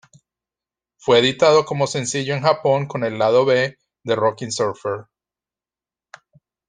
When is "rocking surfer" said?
4.15-5.05